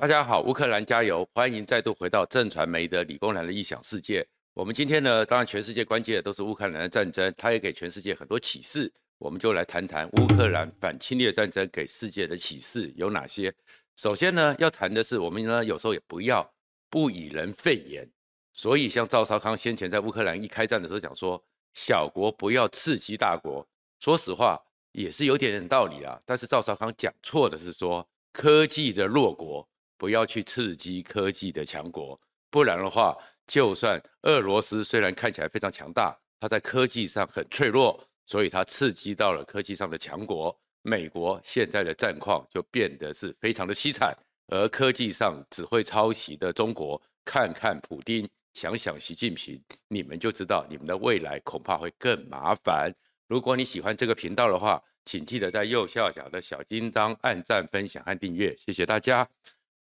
[0.00, 1.28] 大家好，乌克兰加油！
[1.34, 4.26] 欢迎再度回到正传媒的理工男的异想世界。
[4.54, 8.90] 我们今天呢，当然全世界关切的都是乌克兰的战争，它也给全世界很多启示。
[9.18, 13.54] 我们就来谈谈乌克兰反侵略战争给世界的启示有哪些。
[13.94, 16.50] 首先呢，要谈的是我们呢有时候也不要
[16.88, 18.10] 不以人废言。
[18.54, 21.44] 所以像赵少康先前在乌克兰一开战的时候讲说，
[21.74, 23.68] 小国不要刺激大国。
[23.98, 24.58] 说实话
[24.92, 26.18] 也是有点点道理啊。
[26.24, 29.68] 但是赵少康讲错的是说，科技的弱国。
[30.00, 33.14] 不要去刺激科技的强国，不然的话，
[33.46, 40.58] 就算俄罗斯虽然看起来非常强大，它在科技上很脆弱，所以它刺激到了科技上的强国。
[40.80, 44.16] 美国现在的战况就变得是非常的凄惨，
[44.46, 52.90] 而科技上只会抄袭的中国，看看普丁，想想习近平，你们就知道你们的未来恐怕会更麻烦。
[53.28, 59.28] 如果你喜欢这个频道的话，请记得在右下角的小叮当按赞、分享和订阅，谢谢大家。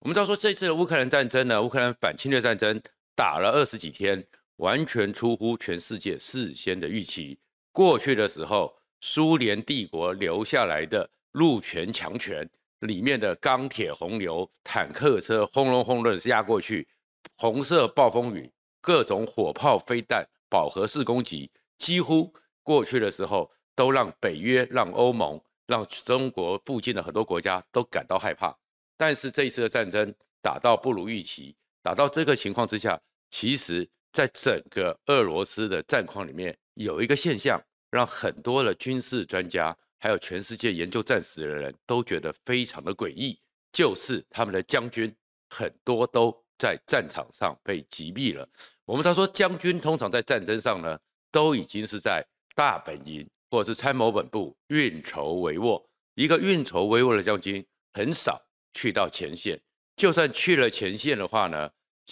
[0.01, 2.81] 我们知道说，这次的乌克兰战争呢，乌克兰反侵略战争
[3.15, 7.37] 打了二十几天，完全出乎全世界事先的预期。
[7.73, 16.87] 过去的时候，苏联帝国留下来的陆权强权里面的钢铁洪流，坦克车轰隆轰隆的压过去，
[17.35, 28.57] 红色暴风雨，各种火炮、飞弹、饱和式攻击，几乎过去的时候都让北约、让欧盟、让中国附近的很多国家都感到害怕。
[28.99, 43.39] 但是这一次的战争打到不如预期，打到这个情况之下，其实在整个俄罗斯的战况里面，有一个现象让很多的军事专家，还有全世界研究战史的人都觉得非常的诡异，
[43.71, 45.15] 就是他们的将军
[45.49, 48.45] 很多都在战场上被击毙了。
[48.83, 50.99] 我们常说将军通常在战争上呢，
[51.31, 52.21] 都已经是在
[52.53, 55.81] 大本营或者是参谋本部运筹帷幄，
[56.15, 58.45] 一个运筹帷幄的将军很少。
[58.73, 59.59] 去到前线，
[59.95, 61.69] 就算去了前线的话呢，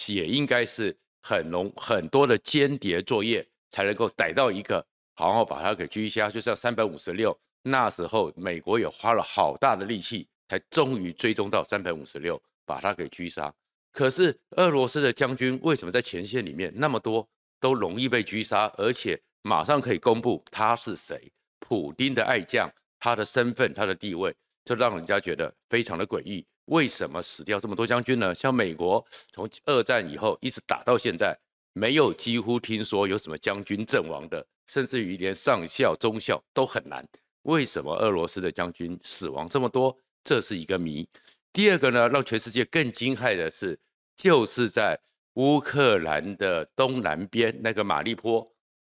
[0.08, 6.30] 也应该是很浓很多的间谍作业才能够逮到一个，好好把他给狙杀。
[6.30, 13.54] 就像三百五十六，那时候美国也花了好大的力气，才终于追踪到三百五十六，把他给狙杀。
[13.92, 17.28] 可是俄罗斯的将军为什么在前线里面那么多
[17.60, 21.32] 都容易被狙杀，而且马上可以公布他是谁？
[21.60, 24.36] 普丁的爱将，他的身份，他的地位。
[24.68, 28.36] 这让人家觉得非常的诡异，为什么死掉这么多将军呢？
[28.36, 31.34] 像美国从二战以后一直打到现在，
[31.72, 37.08] 没有几乎听说有什么将军阵亡的，甚至于连上校、中校都很难。
[37.44, 39.98] 为什么俄罗斯的将军死亡这么多？
[40.26, 41.08] 这是一个谜。
[41.54, 43.80] 第二个呢，让全世界更惊骇的是，
[44.18, 45.00] 就是在
[45.36, 48.46] 乌克兰的东南边那个马利坡，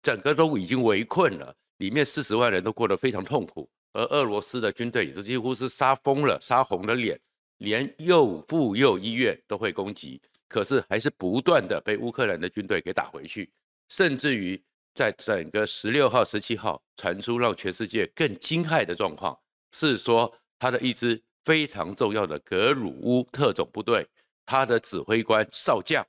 [0.03, 3.69] 整个都已经围困了，里面四十万人都过得非常痛苦。
[3.93, 7.19] 而俄罗斯的军队也是几乎是杀疯了，杀红了脸，
[7.57, 13.51] 连幼妇幼医院都会攻击，可是还是不断的被乌克兰的军队给打回去，
[13.89, 14.61] 甚至于
[14.93, 19.37] 在整个十六号、十七号传出让全世界更惊骇的状况，
[19.71, 24.07] 是说他的一支非常重要的格鲁乌特种部队，
[24.45, 26.05] 他的指挥官少将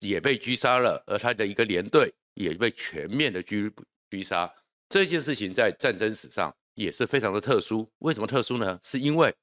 [0.00, 3.72] 也被狙杀了，而他的一个连队也被全面的狙
[4.10, 4.52] 狙杀，
[4.88, 6.54] 这件事情在战争史上。
[6.74, 8.78] 也是非常的特殊，为什么特殊呢？
[8.82, 9.34] 是因为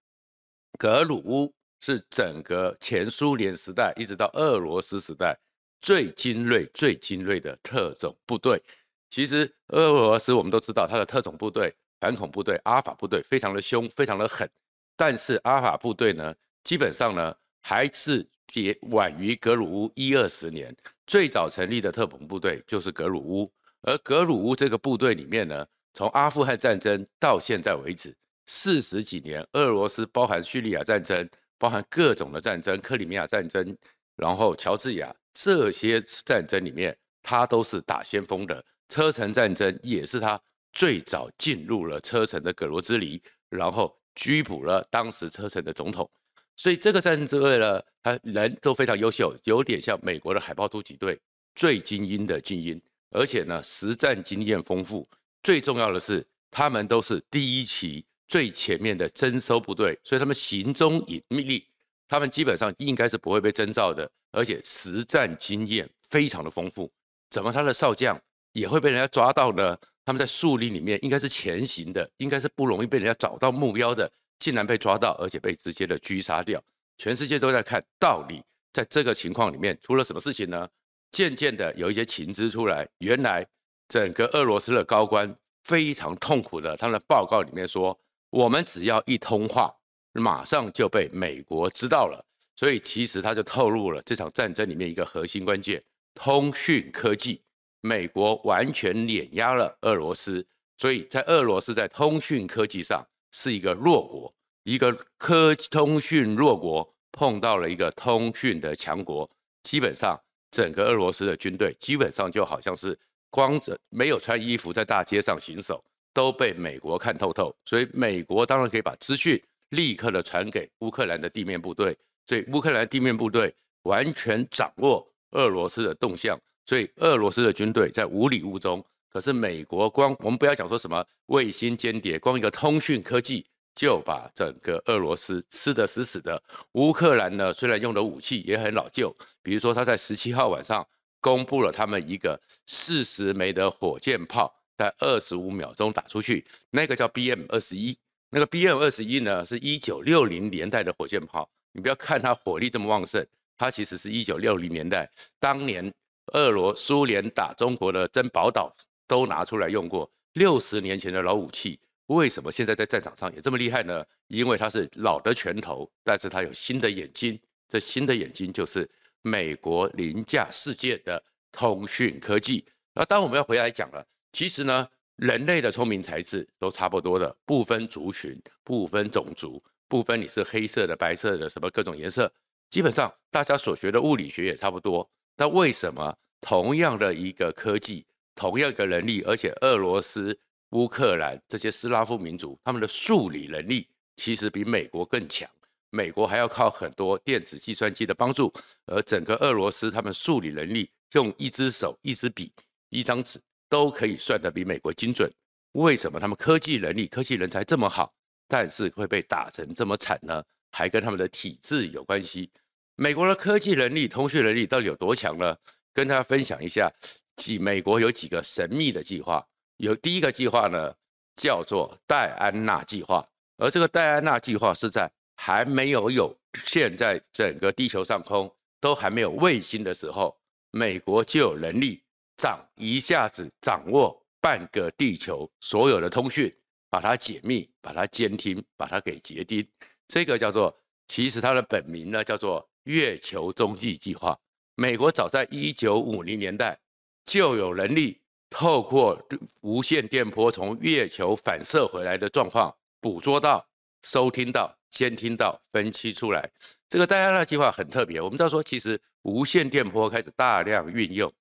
[0.78, 5.38] 格鲁乌是整个前苏联时代一直到俄罗斯时代
[5.82, 8.62] 最精锐、最精锐的特种部队。
[9.10, 14.50] 其实俄罗斯我们都知道，它的特种部队、反恐部队、阿尔法部队非常的凶、非常的狠。
[14.96, 20.76] 但是阿尔法部队呢，基本上呢还是也晚于格鲁乌一二十年。
[21.08, 25.66] 最早成立的特种部队就是格鲁乌，而格鲁乌这个部队里面呢。
[25.94, 28.16] 从阿富汗战争到现在为止，
[28.46, 33.78] 四十几年，俄罗斯包含叙利亚战争，包含各种的战争，克里米亚战争，
[34.16, 38.64] 然后乔治亚这些战争里面，他都是打先锋的。
[38.90, 40.40] 车臣战争也是他
[40.74, 46.10] 最早进入了车臣的葛罗兹离，然后拘捕了当时车臣的总统。
[46.58, 51.20] 所以这个战争队呢，他人都非常优秀，有点像美国的海豹突击队，
[51.56, 55.08] 最精英的精英，而且呢，实战经验丰富。
[55.44, 61.66] 最重要的是，他们都是第一期最前面的征收部队，所以他们行踪隐秘，
[62.08, 66.92] 他们基本上应该是不会被征召的，而且实战经验非常的丰富。
[67.30, 68.20] 怎么他的少将
[68.54, 69.78] 也会被人家抓到呢？
[70.06, 76.62] 他们在树林里面应该是前行的，应该是不容易被人家找到目标的，竟然被抓到，而且被直接的狙杀掉。
[76.98, 80.68] 全世界都在看，到底在这个情况里面出了什么事情呢？
[81.12, 83.48] 渐渐的有一些情资出来，原来。
[83.92, 85.36] 整个俄罗斯的高官
[85.66, 88.00] 非常痛苦的，他们的报告里面说，
[88.30, 89.70] 我们只要一通话，
[90.14, 92.26] 马上就被美国知道了。
[92.56, 95.84] 所以其实他就透露了这场战争里面一个核心关键：
[96.14, 97.42] 通讯科技。
[97.82, 100.46] 美国完全碾压了俄罗斯，
[100.78, 104.34] 所以在俄罗斯在通讯科技上是一个弱国，
[104.64, 109.30] 一个科通讯弱国碰到了一个通讯的强国，
[109.64, 110.18] 基本上
[110.50, 112.98] 整个俄罗斯的军队基本上就好像是
[113.32, 115.84] 光着没有穿衣服在大街上行走，
[116.14, 121.98] 都被美国看透透，所以美国当然可以把资讯立刻的传给乌克兰的地面部队，
[122.28, 123.52] 所以乌克兰地面部队
[123.84, 126.40] 完全掌握俄罗斯的动向。
[126.68, 136.42] 所以俄罗斯的军队在无里雾中，可是美国光我们不要讲说什么卫星间谍，光一个通讯科技就把整个俄罗斯吃得死死的。
[136.74, 140.86] 乌克兰呢，虽然用的武器也很老旧，比如说他在十七号晚上
[141.22, 147.98] 公布了他们一个四十枚的火箭炮，在二十五秒钟打出去，那个叫 BM 二十一，
[148.32, 153.26] 那个 BM 二十一呢是一九六零年代的火箭炮，你不要看它火力这么旺盛，
[153.58, 155.10] 它其实是一九六零年代
[155.40, 155.94] 当年。
[156.34, 158.74] 俄罗苏联打中国的珍宝岛
[159.06, 164.06] 都拿出来用过，六十年前的老武器，为什么现在在战场上也这么厉害呢？
[164.28, 167.38] 因为它是老的拳头，但是它有新的眼睛，
[167.68, 168.90] 这新的眼睛就是
[169.22, 172.66] 美国凌驾世界的通讯科技。
[172.94, 182.32] 那当我们要回来讲了，其实呢，人类的聪明才智都差不多的，不分族群，不分种族，不分你是黑色的、白色的，什么各种颜色，
[182.70, 185.10] 基本上大家所学的物理学也差不多。
[185.38, 190.38] 那为什么同样的一个科技，同样一个能力，而且俄罗斯、
[190.72, 193.88] 乌克兰这些斯拉夫民族，他们的数理能力
[194.18, 195.50] 其实比美国更强？
[195.92, 198.52] 美国还要靠很多电子计算机的帮助，
[198.86, 202.52] 而整个俄罗斯他们数理能力，用一只手、一支笔、
[202.90, 203.40] 一张纸
[203.70, 205.32] 都可以算得比美国精准。
[205.74, 208.14] 为什么他们科技能力、科技人才这么好，
[208.48, 210.44] 但是会被打成这么惨呢？
[210.72, 212.50] 还跟他们的体制有关系。
[212.96, 215.56] 美国的科技能力、通讯能力到底有多强呢？
[215.94, 216.90] 跟大家分享一下，
[217.36, 219.46] 几美国有几个神秘的计划。
[219.78, 220.94] 有第一个计划呢，
[221.36, 223.28] 叫做戴安娜计划，
[223.58, 225.12] 而这个戴安娜计划是在
[225.44, 230.38] 还没有有现在整个地球上空都还没有卫星的时候，
[230.70, 232.04] 美国就有能力
[232.38, 236.54] 掌一下子掌握半个地球所有的通讯，
[236.92, 239.68] 把它解密、把它监听、把它给截钉。
[240.08, 240.72] 这个叫做，
[241.08, 242.68] 其实它的本名呢叫做。
[242.86, 244.36] 月球中继计划，
[244.74, 246.80] 美国早在一九五零年代
[247.24, 249.24] 就有能力透过
[249.60, 253.64] 无线电波从月球反射回来的状况捕捉到、
[254.02, 256.50] 收听到、监听到、分析出来。
[256.90, 258.20] 这个戴安娜计划很特别。
[258.22, 261.32] 我们知道说，其实无线电波开始大量运用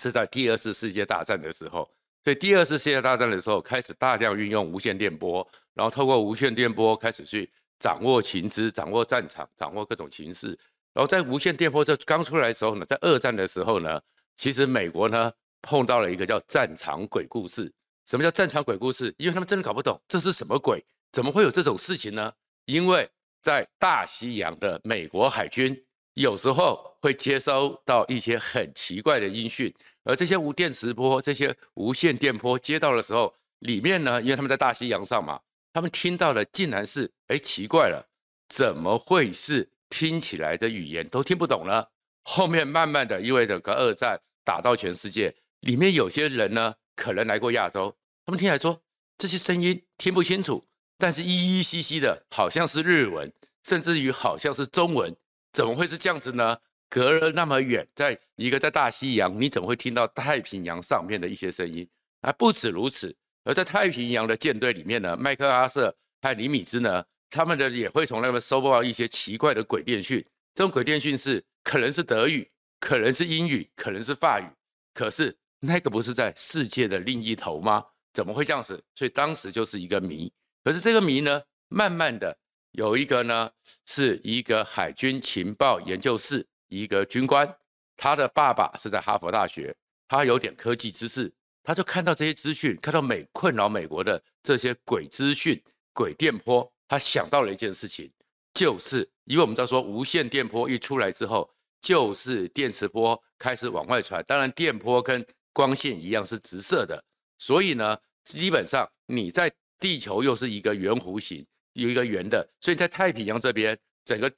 [0.00, 1.90] 是在第二次世界大战的时候。
[2.24, 7.50] 所以第二次世界大战的时候开始大量运用无线电波，然后透过无线电波开始去。
[7.80, 10.48] 掌握情资，掌握战场，掌握各种情势。
[10.92, 14.00] 然后在无线电波这刚出来的时候呢，在二战的时候呢，
[14.36, 15.30] 其实美国呢
[15.62, 17.72] 碰到了一个叫战场鬼故事。
[18.04, 19.14] 什么叫战场鬼故事？
[19.16, 22.32] 因为他们真的搞不懂这是什么鬼，怎么会有这种事情呢？
[22.66, 23.08] 因为
[23.40, 25.84] 在大西洋的美国海军
[26.14, 29.72] 有时候会接收到一些很奇怪的音讯，
[30.04, 35.40] 而这些无电磁波、这些无线电波接到的时候，里面呢，因为他们在大西洋上嘛。
[35.72, 38.08] 他们听到的竟然是，哎，奇怪了，
[38.48, 41.86] 怎么会是听起来的语言都听不懂呢？
[42.24, 47.96] 后面慢慢的，因为整个二战打到全世界，里面有些人呢，可能来过亚洲，
[48.26, 48.82] 他们听来说
[49.18, 50.66] 这些声音听不清楚，
[50.98, 53.32] 但是依依稀稀的，好像是日文，
[53.64, 55.14] 甚至于好像是中文，
[55.52, 56.58] 怎么会是这样子呢？
[56.90, 61.88] 隔了那么远，在一个在大西洋，你怎么会听到太平洋上面的一些声音？
[62.22, 63.14] 啊，不止如此。
[63.44, 70.24] 而在太平洋的舰队里面呢，麦克阿瑟和尼米兹呢，他们的也会从那边收到一些奇怪的鬼电讯。
[70.54, 72.50] 这种鬼电讯是可能是德语，
[72.80, 74.46] 可能是英语，可能是法语。
[74.92, 77.84] 可是那个不是在世界的另一头吗？
[78.12, 78.82] 怎么会这样子？
[78.94, 80.32] 所以当时就是一个谜。
[80.68, 82.36] 可是这个谜呢，慢慢的
[82.72, 83.50] 有一个呢，
[83.86, 87.50] 是一个海军情报研究室一个军官，
[87.96, 89.74] 他的爸爸是在哈佛大学，
[90.06, 91.32] 他有点科技知识。
[91.62, 95.58] 他就看到这些资讯，看到美困扰美国的这些鬼资讯、
[95.94, 98.12] 鬼电波，他想到了一件事情，
[98.52, 104.22] 就是因为我们知道说无线电波一出来之后，就是电磁波开始往外传。
[104.28, 107.02] 当然，电波跟光线一样是直射的，
[107.38, 114.32] 所以呢，基本上你在地球又是一个圆弧形，有一个圆的，所以在太平洋这边，整个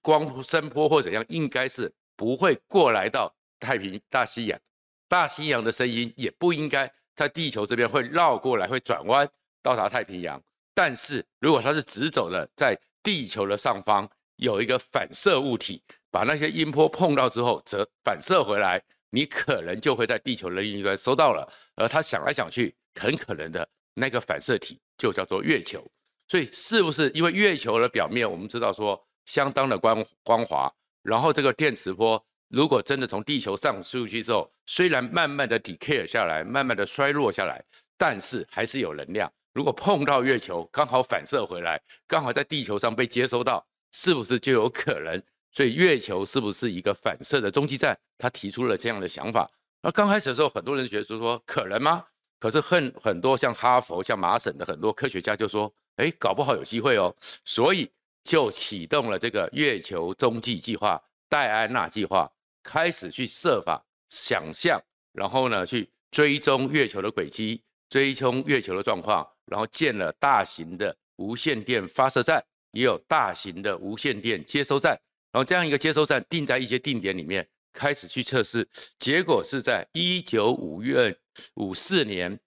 [0.00, 4.60] 光声波或怎样，应该是不会过来到太平大西洋。
[5.08, 9.28] 大西洋的声音也不应该在地球这边会绕过来，会转弯
[9.62, 10.42] 到达太平洋。
[10.74, 21.46] 但是如果它是直走的，在地球的上方有一个反射物体，把那些音波碰到之后，则反射回来，你可能就会在地球的另一端收到了。
[21.74, 25.84] 而他想来想去，很可能的那个反射体就叫做月球。
[26.28, 30.72] 所以是不是因为月球的表面我们知道说相当的光光滑，
[31.02, 37.62] 然后这个电磁波如果真的从地球上出去之后，虽然慢慢的 decay 下来，慢慢的衰落下来，
[37.98, 39.30] 但是还是有能量。
[39.52, 45.22] 如果碰到月球，刚好反射回来，刚好在地球上被接收到，是不是就有可能？
[45.52, 47.98] 所以月球是不是一个反射的中继站？
[48.16, 49.50] 他提出了这样的想法。
[49.82, 52.06] 那刚开始的时候，很多人觉得说可能吗？
[52.42, 57.14] 可是很很多像哈佛、像麻省的很多科学家就说，哎，搞不好有机会哦。
[57.44, 57.88] 所以
[58.24, 62.28] 就启动了这个月球中继计划、戴安娜计划，
[62.64, 64.82] 开始去设法想象，
[65.12, 69.24] 然后呢去追踪月球的轨迹，追踪月球的状况。
[69.46, 75.00] 然后建了大型的无线电发射站，也有大型的无线电接收站。
[75.30, 78.68] 然后这样一个接收站定在一些定点里面，开始去测试。
[78.98, 81.16] 结果是在一九五月
[81.54, 82.38] 五四年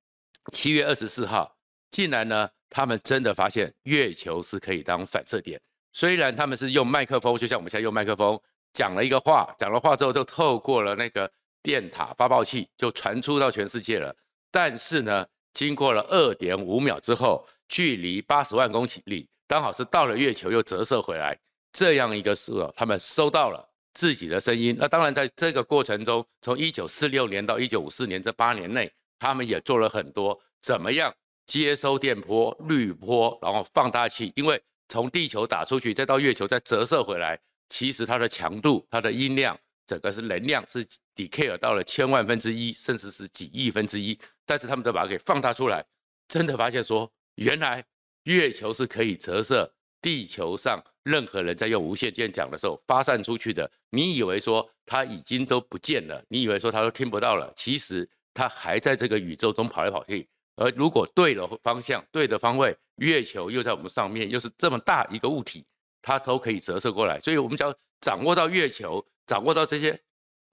[0.51, 1.57] 七月二十四号，
[1.91, 5.61] 竟然呢，他们真的发现月球是可以当反射点。
[5.91, 8.39] 虽然他们是用麦克风，就像我们现在用麦克风
[8.73, 11.31] 讲了一个话，讲了话之后就透过了那个
[11.63, 14.13] 电塔发报器，就传出到全世界了。
[14.51, 21.37] 但是呢，经过了二点五秒之后，距离八十万公里，刚好是到了月球又折射回来，
[21.71, 23.65] 这样一个时候，他们收到了
[23.95, 24.75] 自己的声音。
[24.77, 31.11] 那当然，在这个过程中，从一九四六年到一九五四年这八年内，他们也做了很多怎么样
[31.47, 40.85] 接收电波、滤波，然后放大器，因为从地球打出去，再到月球再折射回来，其实它的强度、它的音量，整个是能量是
[41.15, 44.19] decay 到了千万分之一，甚至是几亿分之一。
[44.45, 45.83] 但是他们都把它给放大出来，
[46.27, 47.83] 真的发现说，原来
[48.23, 53.71] 月球是可以折射地球上任何人在用无线电讲的时候发散出去的。
[53.91, 60.27] 你以为说它已经都不见了，你以为说它都听不到了，其实它还在这个宇宙中跑来跑去。
[60.57, 65.65] 而如果对了方向、对的方位，月球又在我们上面，又是这么大一个物体，
[66.01, 67.19] 它都可以折射过来。
[67.21, 69.97] 所以，我们只要掌握到月球，掌握到这些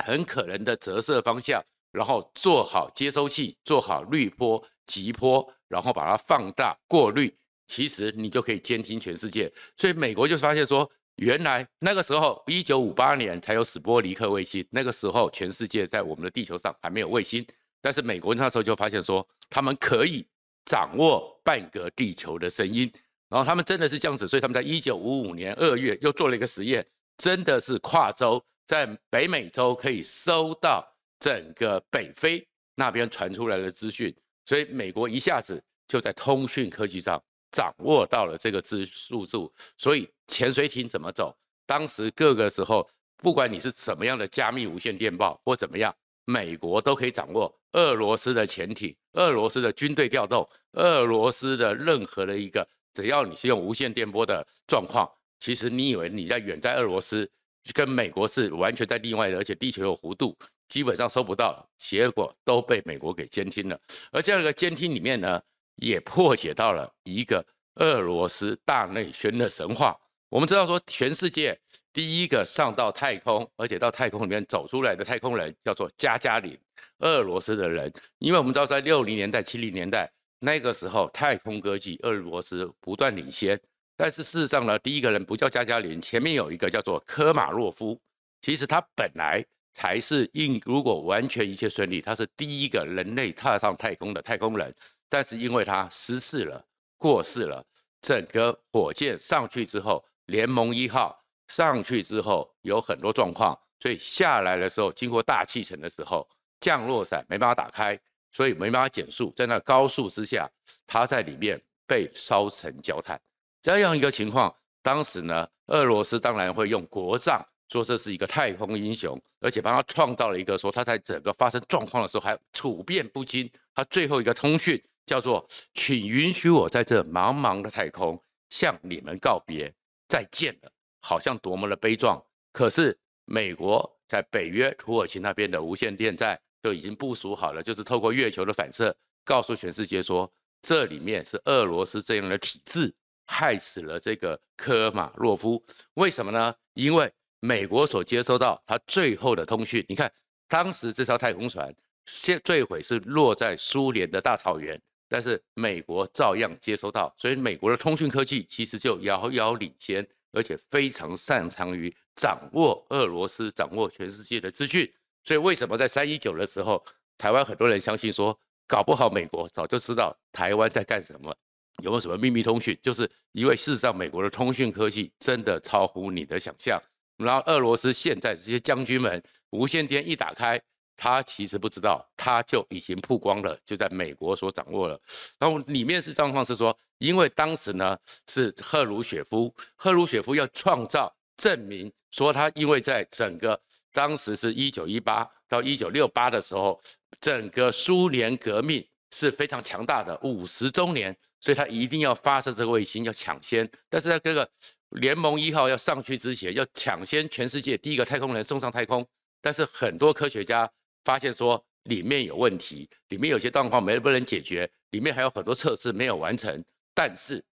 [0.04, 1.60] 很可能的折射方向。
[1.92, 7.36] 然后做好接收器，做好滤波、极波，然后把它放大、过滤，
[7.72, 9.50] 其实你就可以监听全世界。
[9.76, 10.86] 所以美国就发现说，
[11.16, 17.46] 原来那个时候，一九五八年才有史波尼克卫星，那个时候全世界在我们的地球上还没有卫星，
[17.80, 20.26] 但是美国那时候就发现说，他们可以
[20.66, 22.92] 掌握半个地球的声音，
[23.30, 26.86] 然后他们真的是这样子，所以他们在一九五五年二月又做了一个实验，
[27.16, 30.86] 真的是跨洲，在北美洲可以收到。
[31.22, 34.12] 整个北非那边传出来的资讯，
[34.44, 37.22] 所以美国一下子就在通讯科技上
[37.52, 39.38] 掌握到了这个资数字。
[39.76, 45.94] 所以潜水艇怎么走，当时各个时候，不管你是什么样的加密无线电报或怎么样，
[46.24, 57.30] 美国都可以掌握俄罗斯的潜艇、俄罗斯的军队调动、俄罗斯的任何的一个，只要你是用无线电波的状况，其实你以为你在远在俄罗斯，
[57.74, 60.36] 跟美国是完全在另外的，而且地球有弧度。
[60.68, 63.78] 基本上收不到，结果都被美国给监听了。
[64.10, 65.38] 而这样一个监听里面呢，
[65.76, 67.44] 也破解到了一个
[67.76, 69.96] 俄罗斯大内宣的神话。
[70.28, 71.58] 我们知道说，全世界
[71.92, 76.58] 第一个上到太空，而且到太空里面走出来的太空人叫做加加林，
[76.98, 77.92] 俄罗斯的人。
[78.18, 83.60] 因为我们知道，在六零年代、七零年代那个时候，太空科技俄罗斯不断领先。
[83.96, 88.00] 但是事实上呢，第一个人不叫加加林，前面有一个叫做科马洛夫。
[88.40, 89.44] 其实他本来。
[89.74, 94.70] 才是应，如果完全一切顺利，他是第一个人类踏上太空的太空人。
[95.12, 96.64] 但是因为他失事了，
[96.96, 97.62] 过世了，
[98.00, 106.26] 整个火箭上去之后，联盟一号上去之后有很多状况，所以下来的时候，经过大气层的时候，
[106.60, 108.00] 降落伞没办法打开，
[108.30, 110.50] 所以没办法减速，在那高速之下，
[110.86, 113.20] 他在里面被烧成焦炭。
[113.60, 117.46] 这样一个情况，当时呢，俄罗斯当然会用国葬。
[117.68, 123.50] 说这是一个太空英雄，而且帮他创造了一个说他在整个发生状况的时候还处变不惊。
[123.74, 129.72] 他最后一个通讯叫做：“请允许我在这茫茫的太空向你们告别，
[130.08, 130.72] 再见了。”
[131.04, 132.24] 好像多么的悲壮。
[132.52, 142.94] 可是美国在北约土耳其那边的无线电站就已经部署好了，就是透过月球的反射，告诉全世界说这里面是俄罗斯这样的体制
[143.26, 145.60] 害死了这个科马洛夫。
[145.94, 146.54] 为什么呢？
[146.74, 150.12] 因为美国所接收到他最后的通讯，你看，
[150.46, 151.74] 当时这艘太空船
[152.06, 154.80] 先坠毁是落在苏联的大草原，
[155.12, 164.90] 但是美国照样接收到，所以美国的通讯科技其实就遥遥领先而且非常擅长于掌握俄罗斯、掌握全世界的资讯。
[165.22, 166.82] 所以为什么在三一九的时候，
[167.18, 168.34] 台湾很多人相信说，
[168.66, 171.36] 搞不好美国早就知道台湾在干什么，
[171.82, 172.74] 有没有什么秘密通讯？
[172.80, 176.80] 就是因为事实上美国的通讯科技真的超乎你的想象。
[177.18, 180.58] 然后俄罗斯现在这些将军们无线电一打开。
[180.96, 185.00] 他其实不知道，他就已经曝光了，就在美国所掌握了。
[185.38, 193.60] 然后里面是状况是说，因为当时呢是赫鲁雪夫，赫鲁雪夫要创造证明说他因为在整个
[193.92, 196.80] 当时是一九一八到一九六八的时候，
[197.20, 203.68] 整个苏联革命是非常强大的五十周年，所以他一定要发射这个卫星要抢先。
[203.88, 204.48] 但是在这个
[204.90, 209.04] 联盟一号要上去之前，要抢先全世界第一个太空人送上太空。
[209.40, 210.70] 但是很多科学家。
[211.04, 216.64] 发现说里面有问题，里面有些状况没不能解决，里面还有很多测试没有完成。
[216.94, 217.42] 但是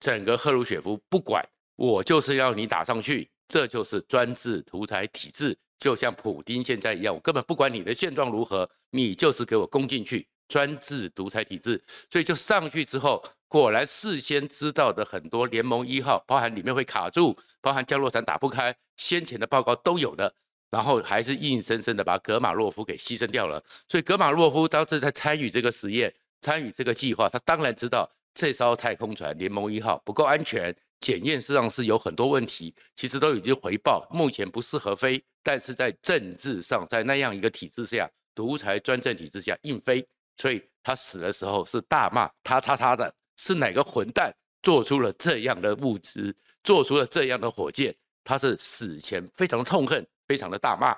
[0.00, 1.44] 整个赫鲁雪夫不管，
[1.76, 11.82] 我就是要你打上去，这就是专制独裁体制，就像普丁现在一样，我根本不管你的现状如何，你就是给我攻进去，专制独裁体制。
[12.10, 20.34] 所以就上去之后，果然事先知道的很多联盟一号，包含里面会卡住，包含降落伞打不开，先前的报告都有的。
[20.74, 40.04] 然后还是硬生生的把格马洛夫给牺牲掉了，所以格马洛夫当时在参与这个实验、参与这个计划，他当然知道这艘太空船联盟一号不够安全，检验实际上是有很多问题，其实都已经回报，目前不适合飞，但是在政治上，在那样一个体制下，独裁专政体制下硬飞，
[40.38, 50.04] 所以他死的时候是大骂他叉叉的，是哪个混蛋做出了这样的物质，做出了这样的火箭，他是死前非常痛恨。
[50.26, 50.96] 非常的大骂，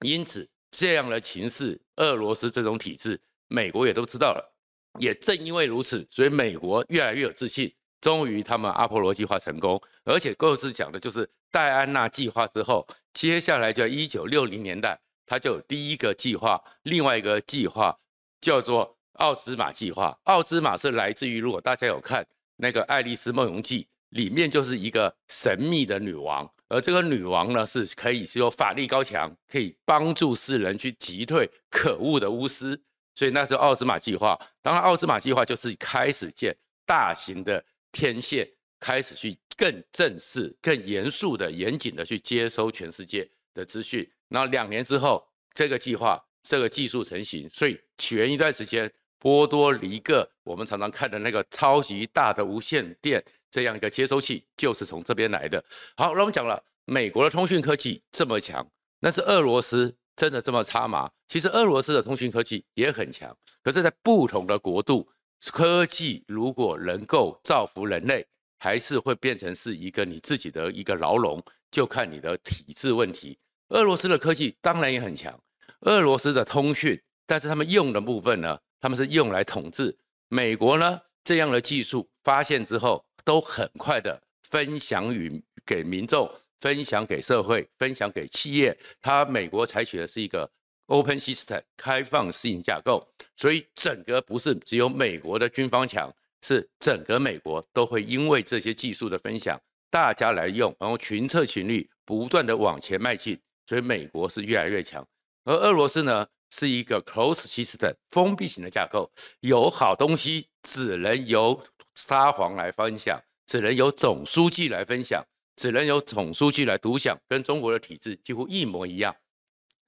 [0.00, 4.56] 因此这样的情势，俄罗斯这种体制，美国也都知道了。
[4.98, 7.72] 也正因为如此，所以美国越来越有自信。
[8.00, 18.00] 终于，他们阿波罗计划成功，而且各自讲的就是戴安娜计划之后，接下来就一九六零年代，他就有第一个计划，另外一个计划
[18.40, 20.18] 叫做奥兹玛计划。
[20.24, 22.26] 奥兹玛是来自于，如果大家有看
[22.56, 26.50] 那个《爱丽丝梦游记》，里面就是一个神秘的女王。
[26.70, 32.80] 而这个女王呢，是可以说法力高强，可以帮助世人去击退可恶的巫师。
[33.16, 36.56] 所以那时候奥兹玛计划，当然奥兹玛计划就是开始建
[36.86, 44.08] 大型的天线，开始去更正式、更严肃的、严谨的去接收全世界的资讯。
[44.28, 53.22] 然后两年之后，这个计划、这个技术成型，所以前一段时间波多黎各我们常常看的那个超级大的无线电。
[53.50, 55.62] 这样一个接收器就是从这边来的。
[55.96, 58.66] 好，那我们讲了，美国的通讯科技这么强，
[59.00, 61.10] 但是俄罗斯真的这么差吗？
[61.26, 65.08] 其实俄罗斯的通讯科技也很强，可是，在不同的国度，
[65.52, 68.26] 科技如果能够造福人类，
[68.58, 73.38] 还是会变成是一个你自己的一个牢笼，就看你的体制问题。
[73.68, 75.40] 俄罗斯的科技当然也很强，
[75.80, 79.96] 俄罗斯的通讯，但是他们用的部分呢，他们是用来统治。
[80.28, 83.04] 美国呢，这样的技术发现之后。
[83.24, 86.30] 都很快的分享与给民众，
[86.60, 88.76] 分享给社会，分享给企业。
[89.00, 90.50] 它美国采取的是一个
[90.86, 93.06] open system 开放适应架构，
[93.36, 103.40] 所以整个不是只有美国的军方强，是整个美国都会因为这些技术的分享，大家来用，然后群策群力，不断的往前迈进。
[103.66, 105.06] 所以美国是越来越强，
[105.44, 109.08] 而俄罗斯呢是一个 close system 封闭型的架构，
[109.42, 111.62] 有好东西只能由。
[111.96, 115.22] 沙皇来分享，只能由总书记来分享，
[115.56, 119.14] 只能由总书记来独享，跟中国的体制几乎一模一样。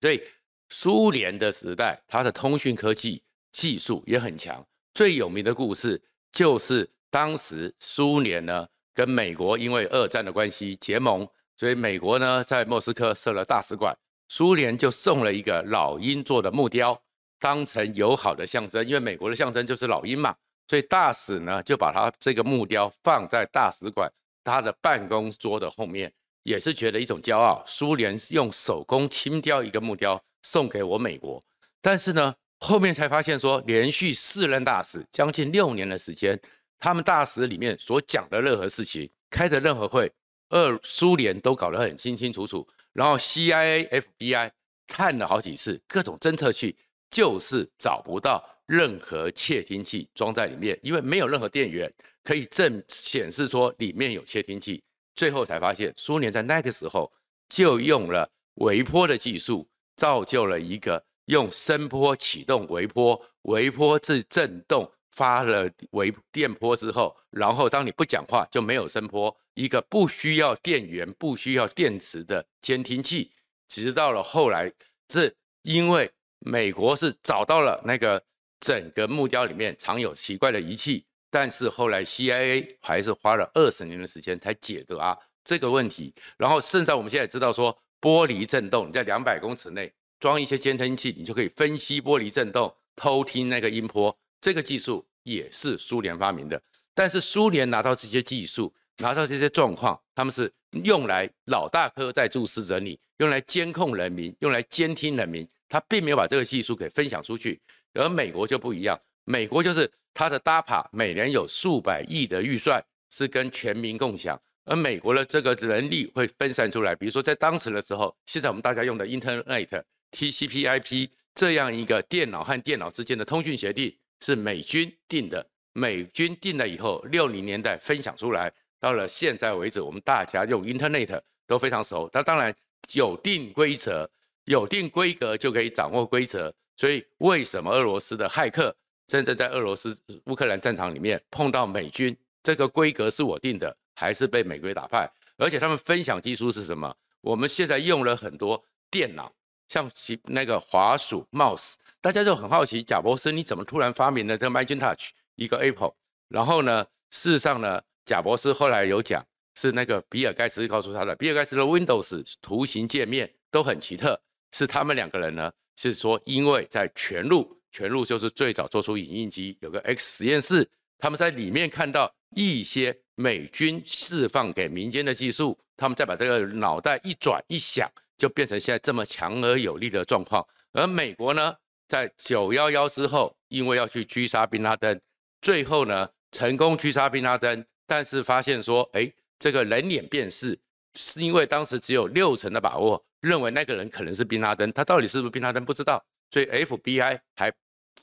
[0.01, 0.21] 所以
[0.69, 4.67] 苏联的时代，它的通讯科技技术也很强。
[4.93, 13.97] 最有名的故事就是当时苏联呢跟美国因为二战的关系结盟，所以美国呢在莫斯科设了大使馆，
[14.29, 17.01] 苏联就送了一个老鹰做的木雕，
[17.39, 20.37] 当成友好的象征，因为美国的象征就是老鹰嘛。
[20.73, 24.11] 所以大使呢，就把他这个木雕放在大使馆
[24.43, 26.11] 他的办公桌的后面，
[26.45, 27.63] 也是觉得一种骄傲。
[27.67, 31.45] 苏联用手工轻雕一个木雕送给我美国，
[31.83, 36.41] 但是呢，后面才发现说，连续四任大使将近六年的时间，
[36.79, 40.11] 他们大使里面所讲的任何事情，开的任何会，
[40.49, 42.67] 二苏联都搞得很清清楚楚。
[42.95, 44.51] 然后 CIA、FBI
[44.87, 46.75] 探了好几次，各种侦测器
[47.11, 48.43] 就是找不到。
[48.73, 51.93] 任何窃听器装在里面，因为没有任何电源
[52.25, 54.83] 可以正显示说里面有窃听器。
[55.15, 57.13] 最后才发现，苏联在那个时候
[57.51, 73.31] 就用了微波的技术，造就了一个用声波启动微波，微波自震动发了微电波之后，然后当你不讲话就没有声波，一个不需要电源、不需要电池的监听器。
[73.69, 74.73] 直到了后来，
[75.11, 78.25] 是因为美国是找到了那个
[78.63, 86.15] 整个木雕里面藏有奇怪的仪器，但是后来 CIA 还是花了二十年的时间才解得啊这个问题。
[86.39, 94.17] 然后，甚至我们现在知道说，玻璃震动，你在两百公尺内装一些监听器，你就可以分析玻璃震动，偷听那个音波。
[94.41, 96.63] 这个技术也是苏联发明的。
[96.95, 100.53] 但是苏联拿到这些技术，拿到这些状况，他们是
[100.85, 105.49] 用来老大哥在注视着你，用来监控人民，用来监听人民。
[105.69, 107.59] 他并没有把这个技术给分享出去。
[107.95, 114.41] 而美国就不一样，美国就是它的 DAPA 每年有数百亿的预算是跟全民共享。
[114.65, 132.09] 而美国的这个能力会分散出来，比如说在当时的时候，现在我们大家用的 Internet、TCP/IP 这样一个电脑和电脑之间的通讯协定是美军定的，美军定了以后，六零年代分享出来，到了现在为止，我们大家用 Internet 都非常熟。
[132.13, 132.55] 它当然
[132.93, 134.09] 有定规则，
[134.45, 136.55] 有定规格就可以掌握规则。
[136.77, 138.75] 所以为什么俄罗斯的骇客
[139.07, 143.77] 真正在俄罗斯乌克兰战场里面碰到美军，这个规格是我定的？
[143.95, 146.93] 还是被美国打败，而且他们分享技术是什么？
[147.21, 149.31] 我们现在用了很多电脑，
[149.69, 155.95] 像其那个滑鼠 mouse，大家就很好奇，贾伯斯你怎么突然发明了这个 Magic Touch 一个 Apple？
[156.29, 161.15] 然后呢，事实上呢，贾伯斯后来有讲，是那个比尔盖茨告诉他的。
[161.17, 164.19] 比尔盖茨的 Windows 图形界面都很奇特，
[164.51, 172.99] 是他们两个人呢，是说因为在全路，全路就是最早做出影印机，有个 X 实验室，他们在里面看到一些。
[173.15, 180.45] 美军释放给民间的技术，他们再把这个脑袋一转一想，就变成现在这么强而有力的状况。
[180.73, 181.55] 而美国呢，
[181.87, 184.99] 在九幺幺之后，因为要去狙杀宾拉登，
[185.43, 190.59] 最后呢成功狙杀宾拉登，但是发现说，哎，这个人脸辨识
[190.95, 197.51] 是因为当时只有六成的把握，认为那个人可能是宾拉登，他到底是不是宾拉登不知道，所以 FBI 还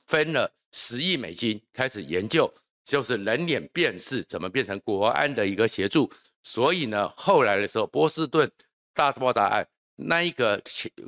[0.07, 2.51] 分了十亿美金开始研究。
[2.85, 8.51] 就是人脸辨识怎么变成国安的一个协助，所以呢，后来的时候，波士顿
[8.95, 10.59] 大爆炸案那一个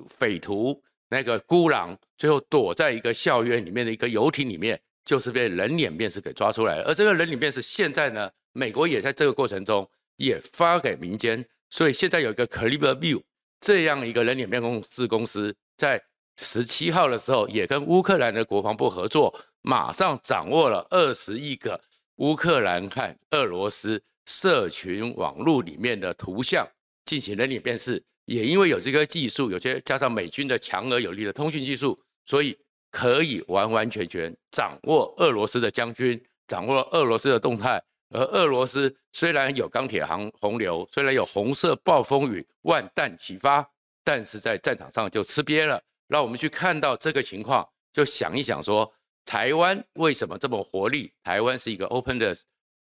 [0.07, 6.83] 匪徒那个孤狼，最后躲在一个校园里面的一个游艇里面，就是被人脸辨识给抓出来了。
[6.83, 13.23] 而这个人脸辨识现在呢，美国也在这个过程中也发给民间，所以现在有一个 c l i b e r View
[13.61, 16.03] 这样一个人脸辨识公司，在
[16.37, 19.33] 十七号的时候也跟乌克兰的国防部合作。
[19.63, 21.79] 马上掌握了二十亿个
[22.15, 26.67] 乌克兰和俄罗斯社群网络里面的图像
[27.05, 32.57] 进行人脸辨识，也因为有这个技术，有些加上美军的强而有力的通讯技术，所以
[32.89, 37.79] 可以完完全全掌握俄罗斯的将军，掌握俄罗斯的动态。
[38.11, 43.67] 而俄罗斯虽然有钢铁行洪流，虽然有红色暴风雨万弹齐发，
[44.03, 45.81] 但是在战场上就吃瘪了。
[46.07, 48.93] 让我们去看到这个情况，就想一想说。
[49.23, 51.13] 台湾为什么这么活力？
[51.23, 52.35] 台湾是一个 open 的、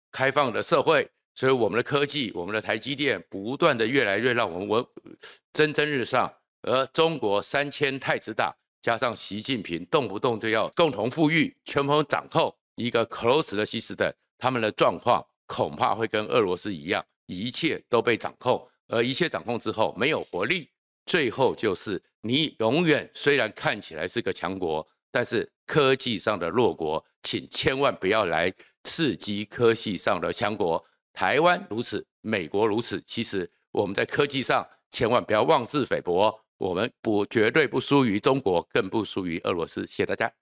[0.10, 4.84] 开放的社会，所以我们的科技、我们的台积电不断的越来越让我们文
[5.52, 6.34] 蒸蒸日上。
[6.62, 18.68] 而中国三千太子党加上习近平动不动就要共同富裕、全盘掌控一个 close 的 system，他们的状况恐怕会跟俄罗斯一样，一切都被掌控。
[18.88, 20.68] 而一切掌控之后没有活力，
[21.06, 24.88] 最后就是你永远虽然看起来是个强国。
[25.12, 30.84] 但是科技上的弱国，请千万不要来刺激科技上的强国。
[31.14, 33.02] 台湾如此，美国如此。
[33.08, 39.82] 其实我们在科技上千万不要妄自菲薄，我们不绝对不输于中国，更不输于俄罗斯。
[39.88, 40.39] 谢谢大家。